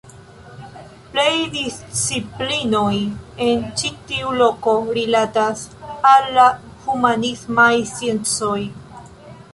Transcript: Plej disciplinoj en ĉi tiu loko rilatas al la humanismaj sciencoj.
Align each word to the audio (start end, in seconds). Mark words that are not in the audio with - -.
Plej 1.15 1.33
disciplinoj 1.57 2.95
en 3.47 3.61
ĉi 3.81 3.91
tiu 4.13 4.33
loko 4.39 4.75
rilatas 4.99 5.63
al 6.13 6.27
la 6.39 6.47
humanismaj 6.87 7.71
sciencoj. 7.95 8.59